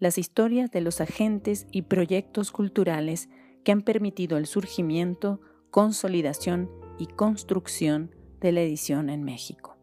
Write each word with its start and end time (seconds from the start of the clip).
las 0.00 0.16
historias 0.16 0.70
de 0.70 0.80
los 0.80 1.00
agentes 1.00 1.66
y 1.70 1.82
proyectos 1.82 2.50
culturales 2.50 3.28
que 3.64 3.70
han 3.70 3.82
permitido 3.82 4.38
el 4.38 4.46
surgimiento, 4.46 5.42
consolidación 5.70 6.70
y 6.98 7.06
construcción 7.06 8.14
de 8.40 8.52
la 8.52 8.62
edición 8.62 9.10
en 9.10 9.22
México. 9.22 9.76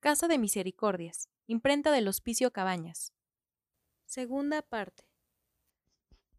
Casa 0.00 0.28
de 0.28 0.36
Misericordias, 0.36 1.30
imprenta 1.46 1.90
del 1.90 2.08
Hospicio 2.08 2.52
Cabañas. 2.52 3.14
Segunda 4.04 4.60
parte. 4.60 5.04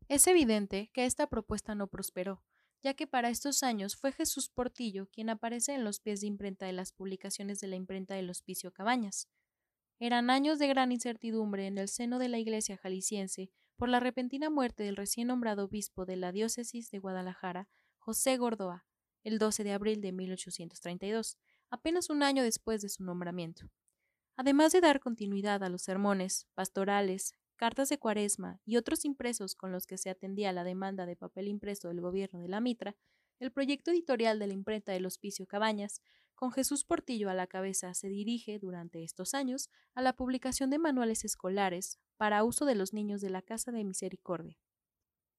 Es 0.09 0.27
evidente 0.27 0.91
que 0.93 1.05
esta 1.05 1.27
propuesta 1.27 1.73
no 1.73 1.87
prosperó, 1.87 2.43
ya 2.83 2.93
que 2.93 3.07
para 3.07 3.29
estos 3.29 3.63
años 3.63 3.95
fue 3.95 4.11
Jesús 4.11 4.49
Portillo 4.49 5.07
quien 5.11 5.31
aparece 5.31 5.73
en 5.73 5.83
los 5.83 5.99
pies 5.99 6.21
de 6.21 6.27
imprenta 6.27 6.67
de 6.67 6.73
las 6.73 6.91
publicaciones 6.91 7.59
de 7.59 7.69
la 7.69 7.75
imprenta 7.75 8.13
del 8.13 8.29
Hospicio 8.29 8.71
Cabañas. 8.71 9.29
Eran 10.05 10.29
años 10.29 10.59
de 10.59 10.67
gran 10.67 10.91
incertidumbre 10.91 11.65
en 11.65 11.77
el 11.77 11.87
seno 11.87 12.19
de 12.19 12.27
la 12.27 12.37
iglesia 12.37 12.75
jalisciense 12.75 13.49
por 13.77 13.87
la 13.87 14.01
repentina 14.01 14.49
muerte 14.49 14.83
del 14.83 14.97
recién 14.97 15.27
nombrado 15.27 15.63
obispo 15.63 16.05
de 16.05 16.17
la 16.17 16.33
diócesis 16.33 16.91
de 16.91 16.99
Guadalajara, 16.99 17.69
José 17.99 18.35
Gordoa, 18.35 18.85
el 19.23 19.39
12 19.39 19.63
de 19.63 19.71
abril 19.71 20.01
de 20.01 20.11
1832, 20.11 21.37
apenas 21.69 22.09
un 22.09 22.21
año 22.21 22.43
después 22.43 22.81
de 22.81 22.89
su 22.89 23.05
nombramiento. 23.05 23.69
Además 24.35 24.73
de 24.73 24.81
dar 24.81 24.99
continuidad 24.99 25.63
a 25.63 25.69
los 25.69 25.83
sermones, 25.83 26.47
pastorales, 26.53 27.33
cartas 27.55 27.87
de 27.87 27.97
cuaresma 27.97 28.59
y 28.65 28.75
otros 28.75 29.05
impresos 29.05 29.55
con 29.55 29.71
los 29.71 29.87
que 29.87 29.97
se 29.97 30.09
atendía 30.09 30.51
la 30.51 30.65
demanda 30.65 31.05
de 31.05 31.15
papel 31.15 31.47
impreso 31.47 31.87
del 31.87 32.01
gobierno 32.01 32.41
de 32.41 32.49
la 32.49 32.59
Mitra, 32.59 32.97
el 33.43 33.51
proyecto 33.51 33.91
editorial 33.91 34.39
de 34.39 34.47
la 34.47 34.53
imprenta 34.53 34.93
del 34.93 35.05
Hospicio 35.05 35.45
Cabañas, 35.45 36.01
con 36.33 36.53
Jesús 36.53 36.85
Portillo 36.85 37.29
a 37.29 37.33
la 37.33 37.45
cabeza, 37.45 37.93
se 37.93 38.07
dirige 38.07 38.57
durante 38.57 39.03
estos 39.03 39.33
años 39.33 39.69
a 39.95 40.01
la 40.01 40.13
publicación 40.13 40.69
de 40.69 40.79
manuales 40.79 41.25
escolares 41.25 41.99
para 42.15 42.45
uso 42.45 42.63
de 42.63 42.75
los 42.75 42.93
niños 42.93 43.19
de 43.19 43.29
la 43.29 43.41
Casa 43.41 43.73
de 43.73 43.83
Misericordia. 43.83 44.57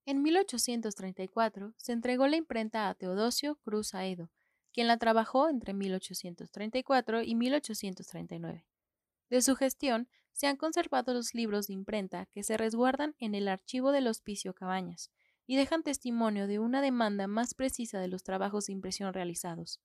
En 0.05 0.21
1834 0.21 1.73
se 1.79 1.93
entregó 1.93 2.27
la 2.27 2.37
imprenta 2.37 2.91
a 2.91 2.95
Teodosio 2.95 3.57
Cruz 3.65 3.95
Aedo, 3.95 4.31
quien 4.71 4.87
la 4.87 4.99
trabajó 4.99 5.49
entre 5.49 5.73
1834 5.73 7.23
y 7.23 7.35
1839. 7.35 8.67
De 9.31 9.41
su 9.41 9.57
gestión 9.57 10.11
se 10.35 10.47
han 10.47 10.59
conservado 10.59 11.15
los 11.15 11.33
libros 11.33 11.69
de 11.69 11.73
imprenta 11.73 12.27
que 12.27 12.43
se 12.43 12.59
resguardan 12.59 13.15
en 13.19 13.35
el 13.35 13.49
archivo 13.49 13.93
del 13.93 14.09
Hospicio 14.09 14.53
Cabañas 14.53 15.11
y 15.47 15.57
dejan 15.57 15.83
testimonio 15.83 16.47
de 16.47 16.59
una 16.59 16.81
demanda 16.81 17.27
más 17.27 17.55
precisa 17.55 18.01
de 18.01 18.09
los 18.09 18.23
trabajos 18.23 18.67
de 18.67 18.73
impresión 18.73 19.13
realizados. 19.13 19.81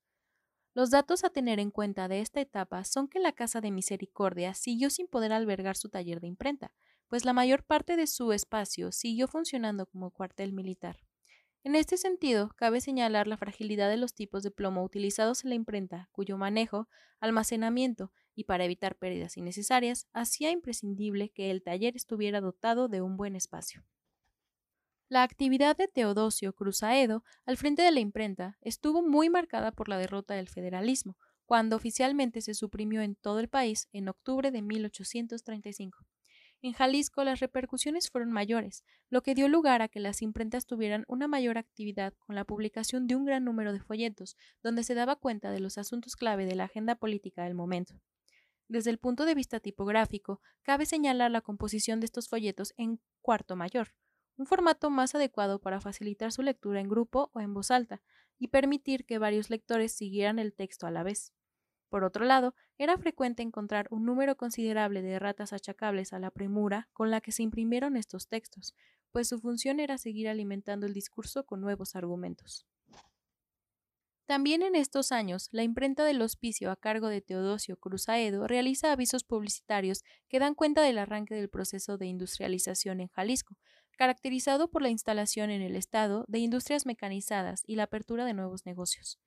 Los 0.74 0.92
datos 0.92 1.24
a 1.24 1.30
tener 1.30 1.60
en 1.60 1.72
cuenta 1.72 2.08
de 2.08 2.22
esta 2.22 2.42
etapa 2.42 2.84
son 2.84 3.08
que 3.08 3.20
la 3.20 3.34
Casa 3.34 3.60
de 3.60 3.72
Misericordia 3.72 4.54
siguió 4.54 4.90
sin 4.90 5.08
poder 5.08 5.34
albergar 5.34 5.76
su 5.76 5.90
taller 5.90 6.22
de 6.22 6.28
imprenta, 6.28 6.74
pues 7.08 7.26
la 7.26 7.34
mayor 7.34 7.64
parte 7.64 7.98
de 7.98 8.08
su 8.08 8.32
espacio 8.32 8.92
siguió 8.92 9.28
funcionando 9.28 9.88
como 9.88 10.12
cuartel 10.12 10.54
militar. 10.54 11.00
En 11.64 11.76
este 11.76 11.98
sentido, 11.98 12.52
cabe 12.56 12.80
señalar 12.80 13.28
la 13.28 13.36
fragilidad 13.36 13.90
de 13.90 13.98
los 13.98 14.14
tipos 14.14 14.44
de 14.44 14.52
plomo 14.52 14.84
utilizados 14.84 15.44
en 15.44 15.50
la 15.50 15.56
imprenta, 15.56 16.08
cuyo 16.14 16.38
manejo, 16.38 16.88
almacenamiento 17.20 18.14
y 18.34 18.46
para 18.46 18.64
evitar 18.64 18.96
pérdidas 18.96 19.36
innecesarias, 19.36 20.08
hacía 20.14 20.52
imprescindible 20.52 21.30
que 21.30 21.52
el 21.52 21.62
taller 21.62 21.98
estuviera 21.98 22.40
dotado 22.40 22.88
de 22.88 23.02
un 23.02 23.18
buen 23.18 23.36
espacio. 23.36 23.84
La 25.12 25.24
actividad 25.24 25.76
de 25.76 25.88
Teodosio 25.88 26.54
Cruzaedo 26.54 27.24
al 27.48 27.58
frente 27.58 27.82
de 27.82 27.92
la 27.92 28.00
imprenta 28.00 28.60
estuvo 28.62 29.02
muy 29.02 29.28
marcada 29.28 29.72
por 29.72 29.90
la 29.90 29.98
derrota 29.98 30.36
del 30.36 30.50
federalismo, 30.50 31.18
cuando 31.48 31.76
oficialmente 31.76 32.42
se 32.42 32.54
suprimió 32.54 33.02
en 33.02 33.16
todo 33.16 33.40
el 33.40 33.50
país 33.50 33.88
en 33.92 34.08
octubre 34.08 34.52
de 34.52 34.62
1835. 34.62 36.06
En 36.62 36.74
Jalisco 36.74 37.24
las 37.24 37.40
repercusiones 37.40 38.12
fueron 38.12 38.32
mayores, 38.32 38.84
lo 39.10 39.24
que 39.24 39.34
dio 39.34 39.48
lugar 39.48 39.82
a 39.82 39.88
que 39.88 40.00
las 40.00 40.22
imprentas 40.22 40.68
tuvieran 40.68 41.06
una 41.08 41.28
mayor 41.28 41.58
actividad 41.58 42.14
con 42.20 42.36
la 42.36 42.46
publicación 42.46 43.08
de 43.08 43.16
un 43.16 43.26
gran 43.26 43.44
número 43.44 43.74
de 43.74 43.80
folletos, 43.80 44.38
donde 44.62 44.84
se 44.84 44.94
daba 44.94 45.16
cuenta 45.16 45.50
de 45.50 45.60
los 45.60 45.80
asuntos 45.80 46.16
clave 46.16 46.46
de 46.46 46.54
la 46.54 46.66
agenda 46.66 46.94
política 46.94 47.46
del 47.46 47.56
momento. 47.56 48.00
Desde 48.68 48.92
el 48.92 49.00
punto 49.00 49.26
de 49.26 49.34
vista 49.34 49.60
tipográfico, 49.60 50.40
cabe 50.62 50.86
señalar 50.86 51.32
la 51.32 51.42
composición 51.42 52.00
de 52.00 52.06
estos 52.06 52.28
folletos 52.28 52.76
en 52.78 53.00
cuarto 53.24 53.56
mayor, 53.56 53.96
un 54.40 54.46
formato 54.46 54.90
más 54.90 55.14
adecuado 55.16 55.60
para 55.60 55.82
facilitar 55.82 56.32
su 56.32 56.42
lectura 56.42 56.80
en 56.80 56.88
grupo 56.88 57.30
o 57.34 57.42
en 57.42 57.54
voz 57.54 57.72
alta, 57.72 58.02
y 58.40 58.48
permitir 58.48 59.06
que 59.06 59.20
varios 59.20 59.50
lectores 59.50 59.92
siguieran 59.92 60.40
el 60.40 60.54
texto 60.54 60.88
a 60.88 60.92
la 60.92 61.04
vez. 61.04 61.34
Por 61.90 62.06
otro 62.06 62.24
lado, 62.24 62.56
era 62.78 62.98
frecuente 62.98 63.44
encontrar 63.44 63.88
un 63.92 64.06
número 64.06 64.38
considerable 64.38 65.02
de 65.02 65.20
ratas 65.20 65.52
achacables 65.52 66.14
a 66.14 66.20
la 66.20 66.32
premura 66.32 66.88
con 66.94 67.12
la 67.12 67.20
que 67.20 67.34
se 67.34 67.44
imprimieron 67.44 67.98
estos 67.98 68.30
textos, 68.30 68.76
pues 69.12 69.28
su 69.28 69.40
función 69.40 69.82
era 69.82 69.98
seguir 69.98 70.30
alimentando 70.30 70.86
el 70.86 70.94
discurso 70.94 71.46
con 71.46 71.60
nuevos 71.60 71.98
argumentos. 71.98 72.66
También 74.26 74.62
en 74.62 74.76
estos 74.76 75.12
años, 75.12 75.50
la 75.52 75.64
imprenta 75.64 76.06
del 76.06 76.22
hospicio 76.22 76.72
a 76.72 76.76
cargo 76.78 77.08
de 77.08 77.20
Teodosio 77.20 77.76
Cruzaedo 77.78 78.48
realiza 78.48 78.92
avisos 78.92 79.24
publicitarios 79.24 80.04
que 80.30 80.40
dan 80.40 80.54
cuenta 80.54 80.82
del 80.84 81.00
arranque 81.00 81.34
del 81.34 81.50
proceso 81.50 81.98
de 81.98 82.06
industrialización 82.06 83.02
en 83.02 83.08
Jalisco, 83.08 83.58
caracterizado 84.00 84.72
por 84.72 84.82
la 84.82 84.88
instalación 84.88 85.50
en 85.50 85.62
el 85.62 85.76
Estado 85.76 86.24
de 86.30 86.40
industrias 86.40 86.86
mecanizadas 86.86 87.64
y 87.68 87.76
la 87.76 87.84
apertura 87.84 88.24
de 88.24 88.34
nuevos 88.34 88.66
negocios 88.66 89.20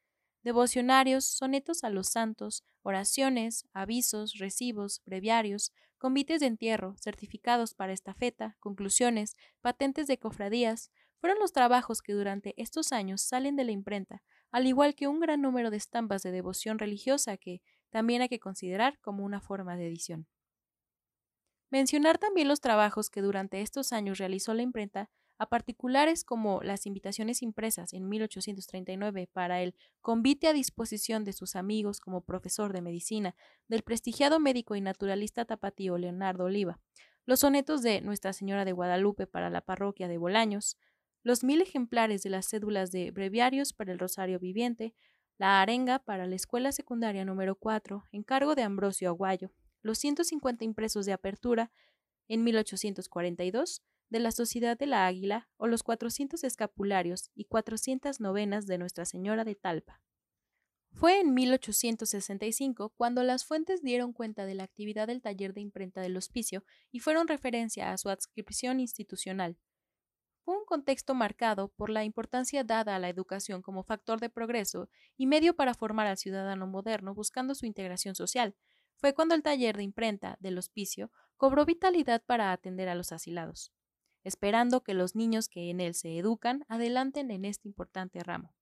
devocionarios, 0.42 1.26
sonetos 1.26 1.84
a 1.84 1.90
los 1.90 2.08
santos, 2.08 2.64
oraciones, 2.80 3.66
avisos, 3.74 4.38
recibos, 4.38 5.02
breviarios, 5.04 5.74
convites 5.98 6.40
de 6.40 6.46
entierro, 6.46 6.96
certificados 6.98 7.74
para 7.74 7.92
estafeta, 7.92 8.56
conclusiones, 8.60 9.36
patentes 9.60 10.06
de 10.06 10.18
cofradías, 10.18 10.90
fueron 11.20 11.38
los 11.38 11.52
trabajos 11.52 12.00
que 12.00 12.14
durante 12.14 12.54
estos 12.56 12.92
años 12.92 13.20
salen 13.20 13.56
de 13.56 13.64
la 13.64 13.72
imprenta, 13.72 14.22
al 14.50 14.66
igual 14.66 14.94
que 14.94 15.06
un 15.06 15.20
gran 15.20 15.42
número 15.42 15.70
de 15.70 15.76
estampas 15.76 16.22
de 16.22 16.32
devoción 16.32 16.78
religiosa 16.78 17.36
que 17.36 17.60
también 17.90 18.22
hay 18.22 18.30
que 18.30 18.40
considerar 18.40 18.98
como 19.00 19.22
una 19.22 19.42
forma 19.42 19.76
de 19.76 19.86
edición. 19.86 20.26
Mencionar 21.72 22.18
también 22.18 22.48
los 22.48 22.60
trabajos 22.60 23.08
que 23.08 23.22
durante 23.22 23.62
estos 23.62 23.94
años 23.94 24.18
realizó 24.18 24.52
la 24.52 24.60
imprenta 24.60 25.08
a 25.38 25.48
particulares 25.48 26.22
como 26.22 26.60
las 26.60 26.84
invitaciones 26.84 27.40
impresas 27.40 27.94
en 27.94 28.10
1839 28.10 29.30
para 29.32 29.62
el 29.62 29.74
convite 30.02 30.48
a 30.48 30.52
disposición 30.52 31.24
de 31.24 31.32
sus 31.32 31.56
amigos 31.56 31.98
como 31.98 32.20
profesor 32.20 32.74
de 32.74 32.82
medicina 32.82 33.34
del 33.68 33.84
prestigiado 33.84 34.38
médico 34.38 34.76
y 34.76 34.82
naturalista 34.82 35.46
tapatío 35.46 35.96
Leonardo 35.96 36.44
Oliva, 36.44 36.78
los 37.24 37.40
sonetos 37.40 37.80
de 37.80 38.02
Nuestra 38.02 38.34
Señora 38.34 38.66
de 38.66 38.72
Guadalupe 38.72 39.26
para 39.26 39.48
la 39.48 39.62
parroquia 39.62 40.08
de 40.08 40.18
Bolaños, 40.18 40.76
los 41.22 41.42
mil 41.42 41.62
ejemplares 41.62 42.22
de 42.22 42.28
las 42.28 42.50
cédulas 42.50 42.92
de 42.92 43.12
breviarios 43.12 43.72
para 43.72 43.92
el 43.92 43.98
Rosario 43.98 44.38
Viviente, 44.38 44.94
la 45.38 45.62
arenga 45.62 46.00
para 46.00 46.26
la 46.26 46.36
Escuela 46.36 46.70
Secundaria 46.70 47.24
número 47.24 47.54
4, 47.54 48.04
en 48.12 48.24
cargo 48.24 48.54
de 48.54 48.62
Ambrosio 48.62 49.08
Aguayo, 49.08 49.52
los 49.82 49.98
150 49.98 50.64
impresos 50.64 51.06
de 51.06 51.12
apertura 51.12 51.70
en 52.28 52.44
1842, 52.44 53.82
de 54.12 54.20
la 54.20 54.30
Sociedad 54.30 54.78
de 54.78 54.86
la 54.86 55.06
Águila 55.06 55.48
o 55.56 55.66
los 55.66 55.82
400 55.82 56.44
escapularios 56.44 57.30
y 57.34 57.46
400 57.46 58.20
novenas 58.20 58.66
de 58.66 58.78
Nuestra 58.78 59.06
Señora 59.06 59.44
de 59.44 59.54
Talpa. 59.54 60.02
Fue 60.92 61.20
en 61.20 61.32
1865 61.32 62.90
cuando 62.90 63.22
las 63.22 63.46
fuentes 63.46 63.82
dieron 63.82 64.12
cuenta 64.12 64.44
de 64.44 64.54
la 64.54 64.64
actividad 64.64 65.06
del 65.06 65.22
taller 65.22 65.54
de 65.54 65.62
imprenta 65.62 66.02
del 66.02 66.16
hospicio 66.18 66.64
y 66.90 67.00
fueron 67.00 67.26
referencia 67.26 67.90
a 67.90 67.96
su 67.96 68.10
adscripción 68.10 68.78
institucional. 68.78 69.56
Fue 70.44 70.58
un 70.58 70.64
contexto 70.66 71.14
marcado 71.14 71.68
por 71.68 71.88
la 71.88 72.04
importancia 72.04 72.64
dada 72.64 72.96
a 72.96 72.98
la 72.98 73.08
educación 73.08 73.62
como 73.62 73.84
factor 73.84 74.20
de 74.20 74.28
progreso 74.28 74.90
y 75.16 75.26
medio 75.26 75.56
para 75.56 75.72
formar 75.72 76.06
al 76.06 76.18
ciudadano 76.18 76.66
moderno 76.66 77.14
buscando 77.14 77.54
su 77.54 77.64
integración 77.64 78.14
social. 78.14 78.54
Fue 79.02 79.12
cuando 79.12 79.34
el 79.34 79.42
taller 79.42 79.76
de 79.76 79.82
imprenta 79.82 80.38
del 80.40 80.56
hospicio 80.56 81.12
cobró 81.36 81.66
vitalidad 81.66 82.22
para 82.24 82.52
atender 82.52 82.88
a 82.88 82.94
los 82.94 83.12
asilados 83.12 83.74
esperando 84.24 84.82
que 84.82 84.94
los 84.94 85.14
niños 85.14 85.48
que 85.48 85.70
en 85.70 85.80
él 85.80 85.94
se 85.94 86.16
educan 86.16 86.64
adelanten 86.68 87.30
en 87.30 87.44
este 87.44 87.68
importante 87.68 88.22
ramo. 88.22 88.54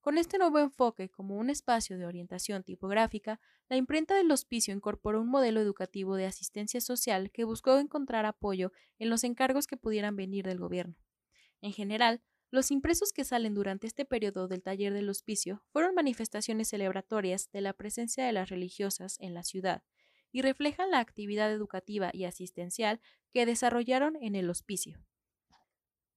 Con 0.00 0.16
este 0.16 0.38
nuevo 0.38 0.58
enfoque 0.58 1.10
como 1.10 1.36
un 1.36 1.50
espacio 1.50 1.98
de 1.98 2.06
orientación 2.06 2.62
tipográfica, 2.62 3.38
la 3.68 3.76
imprenta 3.76 4.14
del 4.14 4.30
hospicio 4.30 4.74
incorporó 4.74 5.20
un 5.20 5.28
modelo 5.28 5.60
educativo 5.60 6.16
de 6.16 6.26
asistencia 6.26 6.80
social 6.80 7.30
que 7.30 7.44
buscó 7.44 7.78
encontrar 7.78 8.24
apoyo 8.24 8.72
en 8.98 9.10
los 9.10 9.24
encargos 9.24 9.66
que 9.66 9.76
pudieran 9.76 10.16
venir 10.16 10.46
del 10.46 10.58
gobierno. 10.58 10.96
En 11.60 11.72
general, 11.72 12.22
los 12.50 12.70
impresos 12.70 13.12
que 13.12 13.24
salen 13.24 13.54
durante 13.54 13.86
este 13.86 14.04
periodo 14.04 14.48
del 14.48 14.62
taller 14.62 14.92
del 14.92 15.08
hospicio 15.08 15.62
fueron 15.72 15.94
manifestaciones 15.94 16.68
celebratorias 16.68 17.50
de 17.52 17.60
la 17.60 17.72
presencia 17.72 18.24
de 18.24 18.32
las 18.32 18.48
religiosas 18.48 19.16
en 19.20 19.34
la 19.34 19.44
ciudad 19.44 19.84
y 20.32 20.42
reflejan 20.42 20.90
la 20.90 20.98
actividad 20.98 21.52
educativa 21.52 22.10
y 22.12 22.24
asistencial 22.24 23.00
que 23.30 23.46
desarrollaron 23.46 24.16
en 24.16 24.34
el 24.34 24.50
hospicio. 24.50 25.00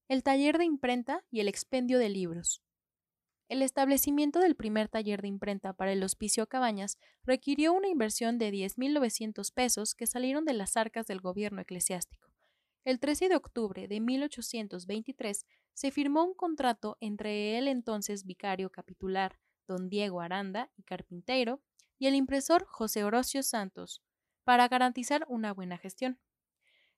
El 0.07 0.23
taller 0.23 0.57
de 0.57 0.65
imprenta 0.65 1.23
y 1.31 1.39
el 1.39 1.47
expendio 1.47 1.99
de 1.99 2.09
libros. 2.09 2.63
El 3.47 3.61
establecimiento 3.61 4.39
del 4.39 4.55
primer 4.55 4.89
taller 4.89 5.21
de 5.21 5.27
imprenta 5.27 5.73
para 5.73 5.91
el 5.91 6.03
Hospicio 6.03 6.47
Cabañas 6.47 6.97
requirió 7.23 7.73
una 7.73 7.89
inversión 7.89 8.37
de 8.39 8.51
10.900 8.51 9.53
pesos 9.53 9.93
que 9.95 10.07
salieron 10.07 10.45
de 10.45 10.53
las 10.53 10.77
arcas 10.77 11.05
del 11.05 11.21
gobierno 11.21 11.61
eclesiástico. 11.61 12.29
El 12.85 12.99
13 12.99 13.29
de 13.29 13.35
octubre 13.35 13.87
de 13.87 13.99
1823 13.99 15.45
se 15.73 15.91
firmó 15.91 16.23
un 16.23 16.33
contrato 16.33 16.97
entre 16.99 17.57
el 17.57 17.67
entonces 17.67 18.25
vicario 18.25 18.71
capitular, 18.71 19.39
don 19.67 19.89
Diego 19.89 20.21
Aranda 20.21 20.71
y 20.75 20.83
Carpintero, 20.83 21.61
y 21.97 22.07
el 22.07 22.15
impresor 22.15 22.65
José 22.65 23.03
Orocio 23.03 23.43
Santos, 23.43 24.03
para 24.43 24.67
garantizar 24.67 25.25
una 25.27 25.53
buena 25.53 25.77
gestión. 25.77 26.19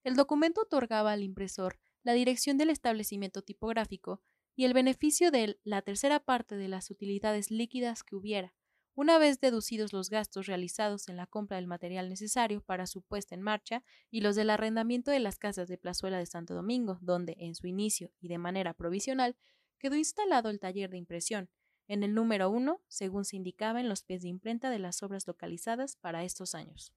El 0.04 0.16
documento 0.16 0.62
otorgaba 0.62 1.12
al 1.12 1.24
impresor 1.24 1.80
la 2.04 2.14
dirección 2.14 2.58
del 2.58 2.70
establecimiento 2.70 3.42
tipográfico 3.42 4.22
y 4.56 4.66
el 4.66 4.74
beneficio 4.74 5.32
de 5.32 5.60
la 5.64 5.82
tercera 5.82 6.20
parte 6.20 6.56
de 6.56 6.68
las 6.68 6.92
utilidades 6.92 7.52
líquidas 7.52 8.04
que 8.04 8.16
hubiera, 8.16 8.54
una 8.96 9.18
vez 9.18 9.40
deducidos 9.42 9.92
los 9.92 10.10
gastos 10.10 10.48
realizados 10.48 11.10
en 11.10 11.18
la 11.18 11.28
compra 11.28 11.58
del 11.58 11.68
material 11.68 12.10
necesario 12.10 12.62
para 12.62 12.88
su 12.88 13.02
puesta 13.02 13.36
en 13.36 13.42
marcha 13.42 13.84
y 14.10 14.22
los 14.22 14.36
del 14.36 14.50
arrendamiento 14.50 15.12
de 15.12 15.20
las 15.20 15.38
casas 15.38 15.68
de 15.68 15.78
Plazuela 15.78 16.18
de 16.18 16.26
Santo 16.26 16.56
Domingo, 16.56 16.98
donde, 17.02 17.36
en 17.40 17.56
su 17.56 17.68
inicio 17.68 18.12
y 18.20 18.30
de 18.30 18.38
manera 18.38 18.74
provisional, 18.74 19.36
quedó 19.78 19.96
instalado 19.96 20.50
el 20.50 20.60
taller 20.60 20.90
de 20.90 20.98
impresión, 20.98 21.50
en 21.88 22.04
el 22.04 22.16
número 22.16 22.50
uno, 22.50 22.82
según 22.88 23.26
se 23.26 23.36
indicaba 23.36 23.80
en 23.80 23.90
los 23.90 24.02
pies 24.02 24.24
de 24.24 24.30
imprenta 24.30 24.70
de 24.70 24.80
las 24.80 25.04
obras 25.04 25.28
localizadas 25.28 25.98
para 25.98 26.24
estos 26.24 26.56
años. 26.56 26.94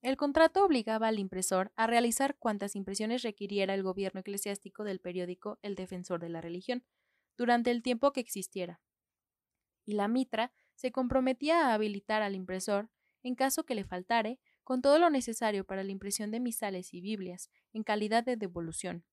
El 0.00 0.16
contrato 0.16 0.64
obligaba 0.64 1.08
al 1.08 1.18
impresor 1.18 1.72
a 1.76 1.86
realizar 1.86 2.36
cuantas 2.38 2.76
impresiones 2.76 3.22
requiriera 3.22 3.74
el 3.74 3.82
gobierno 3.82 4.20
eclesiástico 4.20 4.84
del 4.84 5.00
periódico 5.00 5.58
El 5.62 5.74
Defensor 5.74 6.20
de 6.20 6.28
la 6.28 6.40
Religión, 6.40 6.84
durante 7.36 7.70
el 7.70 7.82
tiempo 7.82 8.12
que 8.12 8.20
existiera. 8.20 8.80
Y 9.84 9.92
la 9.92 10.08
mitra 10.08 10.52
se 10.78 10.92
comprometía 10.92 11.66
a 11.66 11.74
habilitar 11.74 12.22
al 12.22 12.36
impresor, 12.36 12.88
en 13.24 13.34
caso 13.34 13.64
que 13.64 13.74
le 13.74 13.82
faltare, 13.82 14.38
con 14.62 14.80
todo 14.80 15.00
lo 15.00 15.10
necesario 15.10 15.64
para 15.64 15.82
la 15.82 15.90
impresión 15.90 16.30
de 16.30 16.38
misales 16.38 16.94
y 16.94 17.00
Biblias, 17.00 17.50
en 17.72 17.82
calidad 17.82 18.22
de 18.22 18.36
devolución. 18.36 19.04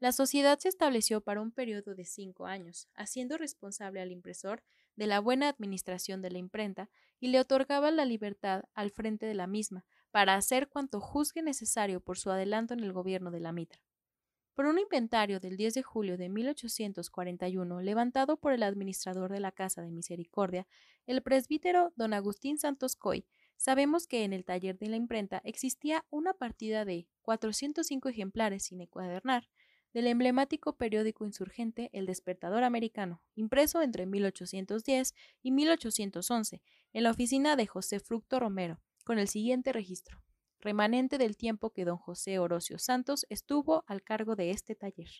La 0.00 0.10
sociedad 0.10 0.58
se 0.58 0.68
estableció 0.68 1.20
para 1.20 1.42
un 1.42 1.52
periodo 1.52 1.94
de 1.94 2.04
cinco 2.04 2.46
años, 2.46 2.88
haciendo 2.94 3.38
responsable 3.38 4.00
al 4.00 4.10
impresor 4.10 4.64
de 4.96 5.06
la 5.06 5.20
buena 5.20 5.48
administración 5.48 6.22
de 6.22 6.32
la 6.32 6.38
imprenta 6.38 6.90
y 7.20 7.28
le 7.28 7.38
otorgaba 7.38 7.92
la 7.92 8.04
libertad 8.04 8.64
al 8.74 8.90
frente 8.90 9.26
de 9.26 9.34
la 9.34 9.46
misma, 9.46 9.84
para 10.10 10.34
hacer 10.34 10.68
cuanto 10.68 10.98
juzgue 10.98 11.40
necesario 11.40 12.00
por 12.00 12.18
su 12.18 12.32
adelanto 12.32 12.74
en 12.74 12.80
el 12.80 12.92
gobierno 12.92 13.30
de 13.30 13.38
la 13.38 13.52
Mitra. 13.52 13.80
Por 14.60 14.66
un 14.66 14.78
inventario 14.78 15.40
del 15.40 15.56
10 15.56 15.72
de 15.72 15.82
julio 15.82 16.18
de 16.18 16.28
1841, 16.28 17.80
levantado 17.80 18.36
por 18.36 18.52
el 18.52 18.62
administrador 18.62 19.32
de 19.32 19.40
la 19.40 19.52
Casa 19.52 19.80
de 19.80 19.90
Misericordia, 19.90 20.66
el 21.06 21.22
presbítero 21.22 21.94
don 21.96 22.12
Agustín 22.12 22.58
Santos 22.58 22.94
Coy, 22.94 23.24
sabemos 23.56 24.06
que 24.06 24.22
en 24.22 24.34
el 24.34 24.44
taller 24.44 24.78
de 24.78 24.90
la 24.90 24.96
imprenta 24.96 25.40
existía 25.44 26.04
una 26.10 26.34
partida 26.34 26.84
de 26.84 27.08
405 27.22 28.10
ejemplares 28.10 28.64
sin 28.64 28.82
encuadernar 28.82 29.48
del 29.94 30.06
emblemático 30.08 30.76
periódico 30.76 31.24
insurgente 31.24 31.88
El 31.94 32.04
Despertador 32.04 32.62
Americano, 32.62 33.22
impreso 33.36 33.80
entre 33.80 34.04
1810 34.04 35.14
y 35.42 35.52
1811 35.52 36.60
en 36.92 37.02
la 37.02 37.10
oficina 37.12 37.56
de 37.56 37.66
José 37.66 37.98
Fructo 37.98 38.38
Romero, 38.38 38.78
con 39.06 39.18
el 39.18 39.28
siguiente 39.28 39.72
registro, 39.72 40.20
remanente 40.60 41.18
del 41.18 41.36
tiempo 41.36 41.70
que 41.70 41.84
don 41.84 41.96
José 41.96 42.38
Orocio 42.38 42.78
Santos 42.78 43.26
estuvo 43.28 43.84
al 43.86 44.02
cargo 44.02 44.36
de 44.36 44.50
este 44.50 44.74
taller. 44.74 45.10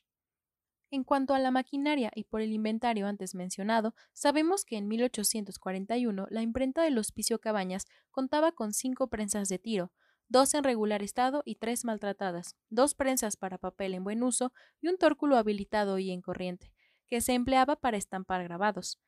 En 0.92 1.04
cuanto 1.04 1.34
a 1.34 1.38
la 1.38 1.52
maquinaria 1.52 2.10
y 2.14 2.24
por 2.24 2.40
el 2.40 2.52
inventario 2.52 3.06
antes 3.06 3.36
mencionado, 3.36 3.94
sabemos 4.12 4.64
que 4.64 4.76
en 4.76 4.88
1841 4.88 6.26
la 6.30 6.42
imprenta 6.42 6.82
del 6.82 6.98
Hospicio 6.98 7.38
Cabañas 7.38 7.86
contaba 8.10 8.50
con 8.50 8.72
cinco 8.72 9.06
prensas 9.08 9.48
de 9.48 9.60
tiro, 9.60 9.92
dos 10.28 10.52
en 10.54 10.64
regular 10.64 11.02
estado 11.02 11.42
y 11.44 11.56
tres 11.56 11.84
maltratadas, 11.84 12.56
dos 12.70 12.94
prensas 12.94 13.36
para 13.36 13.58
papel 13.58 13.94
en 13.94 14.02
buen 14.02 14.22
uso 14.24 14.52
y 14.80 14.88
un 14.88 14.98
tórculo 14.98 15.36
habilitado 15.36 15.98
y 15.98 16.10
en 16.10 16.22
corriente, 16.22 16.72
que 17.06 17.20
se 17.20 17.34
empleaba 17.34 17.76
para 17.76 17.96
estampar 17.96 18.42
grabados. 18.42 19.00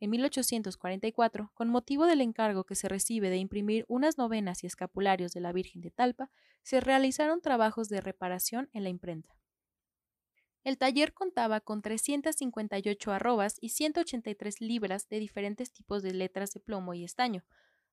En 0.00 0.10
1844, 0.10 1.50
con 1.54 1.68
motivo 1.68 2.06
del 2.06 2.20
encargo 2.20 2.64
que 2.64 2.76
se 2.76 2.88
recibe 2.88 3.30
de 3.30 3.38
imprimir 3.38 3.84
unas 3.88 4.16
novenas 4.16 4.62
y 4.62 4.68
escapularios 4.68 5.32
de 5.32 5.40
la 5.40 5.52
Virgen 5.52 5.80
de 5.80 5.90
Talpa, 5.90 6.30
se 6.62 6.80
realizaron 6.80 7.40
trabajos 7.40 7.88
de 7.88 8.00
reparación 8.00 8.68
en 8.72 8.84
la 8.84 8.90
imprenta. 8.90 9.34
El 10.62 10.78
taller 10.78 11.14
contaba 11.14 11.60
con 11.60 11.82
358 11.82 13.12
arrobas 13.12 13.56
y 13.60 13.70
183 13.70 14.60
libras 14.60 15.08
de 15.08 15.18
diferentes 15.18 15.72
tipos 15.72 16.02
de 16.02 16.12
letras 16.12 16.52
de 16.52 16.60
plomo 16.60 16.94
y 16.94 17.04
estaño. 17.04 17.44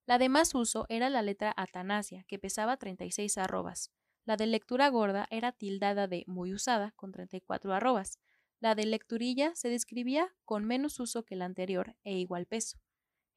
La 0.04 0.18
de 0.18 0.28
más 0.28 0.54
uso 0.54 0.86
era 0.88 1.10
la 1.10 1.22
letra 1.22 1.52
Atanasia, 1.56 2.24
que 2.28 2.38
pesaba 2.38 2.76
36 2.76 3.38
arrobas. 3.38 3.90
La 4.24 4.36
de 4.36 4.46
lectura 4.46 4.88
gorda 4.90 5.26
era 5.30 5.52
tildada 5.52 6.06
de 6.06 6.24
muy 6.26 6.52
usada, 6.52 6.92
con 6.96 7.12
34 7.12 7.72
arrobas. 7.72 8.20
La 8.60 8.74
de 8.74 8.86
lecturilla 8.86 9.54
se 9.54 9.68
describía 9.68 10.34
con 10.44 10.64
menos 10.64 10.98
uso 10.98 11.24
que 11.24 11.36
la 11.36 11.44
anterior 11.44 11.94
e 12.04 12.18
igual 12.18 12.46
peso. 12.46 12.78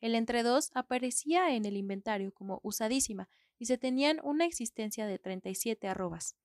El 0.02 0.16
entre 0.16 0.44
dos 0.44 0.72
aparecía 0.74 1.54
en 1.56 1.66
el 1.66 1.76
inventario 1.76 2.34
como 2.34 2.62
usadísima 2.64 3.30
y 3.58 3.66
se 3.66 3.78
tenían 3.78 4.20
una 4.24 4.46
existencia 4.46 5.06
de 5.06 5.20
37 5.20 5.88
arrobas. 5.88 6.36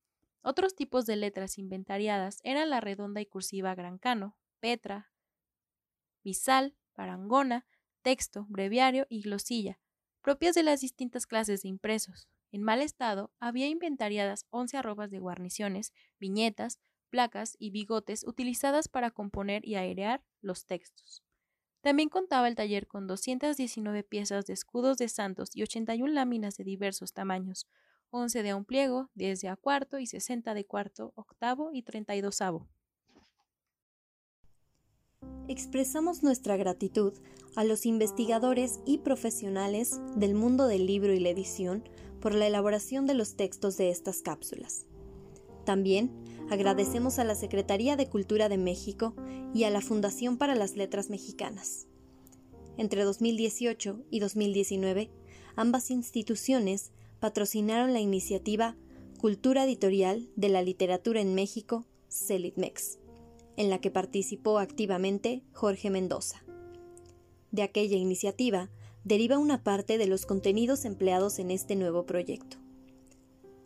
Otros 0.43 0.75
tipos 0.75 1.07
de 1.07 1.17
letras 1.17 1.57
inventariadas 1.59 2.41
eran 2.43 2.69
la 2.69 2.81
redonda 2.81 3.21
y 3.21 3.27
cursiva 3.27 3.75
grancano, 3.75 4.37
petra, 4.59 5.13
misal, 6.25 6.75
parangona, 6.95 7.67
texto, 8.03 8.47
breviario 8.49 9.07
y 9.09 9.23
glosilla, 9.23 9.79
propias 10.21 10.55
de 10.55 10.65
las 10.65 10.81
distintas 10.81 11.27
clases 11.27 11.63
de 11.63 11.69
impresos. 11.69 12.29
En 12.51 12.63
mal 12.63 12.83
estado 12.83 13.33
había 13.41 13.69
inventariadas 13.69 14.47
11 14.51 14.77
arrobas 14.79 15.11
de 15.11 15.19
guarniciones, 15.19 15.93
viñetas, 16.19 16.81
placas 17.15 17.55
y 17.61 17.71
bigotes 17.71 18.25
utilizadas 18.27 18.89
para 18.89 19.13
componer 19.13 19.65
y 19.65 19.77
airear 19.77 20.25
los 20.41 20.67
textos. 20.67 21.23
También 21.81 22.09
contaba 22.09 22.49
el 22.49 22.57
taller 22.57 22.89
con 22.89 23.07
219 23.07 24.03
piezas 24.03 24.47
de 24.47 24.53
escudos 24.53 24.99
de 24.99 25.09
santos 25.09 25.55
y 25.55 25.63
81 25.63 26.13
láminas 26.13 26.57
de 26.57 26.65
diversos 26.65 27.13
tamaños, 27.13 27.69
11 28.11 28.43
de 28.43 28.51
a 28.51 28.57
un 28.57 28.65
pliego, 28.65 29.11
10 29.15 29.43
de 29.43 29.49
a 29.49 29.55
cuarto 29.55 30.01
y 30.01 30.09
60 30.09 30.55
de 30.55 30.67
cuarto, 30.67 31.13
octavo 31.15 31.71
y 31.73 31.85
32 31.85 32.41
avo. 32.41 32.69
Expresamos 35.47 36.25
nuestra 36.25 36.57
gratitud 36.57 37.13
a 37.55 37.63
los 37.63 37.87
investigadores 37.87 38.81
y 38.87 38.99
profesionales 38.99 40.01
del 40.17 40.35
mundo 40.35 40.67
del 40.67 40.87
libro 40.87 41.13
y 41.13 41.21
la 41.21 41.29
edición 41.29 41.89
por 42.21 42.35
la 42.35 42.49
elaboración 42.49 43.07
de 43.07 43.15
los 43.15 43.37
textos 43.37 43.77
de 43.77 43.91
estas 43.91 44.21
cápsulas. 44.21 44.87
También 45.65 46.11
agradecemos 46.51 47.19
a 47.19 47.25
la 47.25 47.35
Secretaría 47.35 47.97
de 47.97 48.09
Cultura 48.09 48.49
de 48.49 48.59
México 48.59 49.15
y 49.55 49.65
a 49.65 49.71
la 49.71 49.81
Fundación 49.81 50.37
para 50.37 50.55
las 50.55 50.77
Letras 50.77 51.11
Mexicanas. 51.11 51.87
Entre 52.77 53.03
2018 53.05 54.05
y 54.11 54.21
2019, 54.21 55.11
ambas 55.57 55.91
instituciones 55.91 56.93
patrocinaron 57.19 57.93
la 57.93 58.01
iniciativa 58.01 58.77
Cultura 59.19 59.65
Editorial 59.65 60.29
de 60.37 60.51
la 60.51 60.61
Literatura 60.61 61.21
en 61.21 61.35
México, 61.35 61.87
CELITMEX, 62.11 62.99
en 63.57 63.71
la 63.71 63.81
que 63.81 63.91
participó 63.91 64.59
activamente 64.59 65.43
Jorge 65.53 65.89
Mendoza. 65.89 66.45
De 67.53 67.63
aquella 67.63 67.97
iniciativa 67.97 68.69
deriva 69.05 69.39
una 69.39 69.63
parte 69.63 69.97
de 69.97 70.07
los 70.09 70.27
contenidos 70.27 70.85
empleados 70.85 71.39
en 71.39 71.51
este 71.51 71.77
nuevo 71.77 72.05
proyecto 72.05 72.64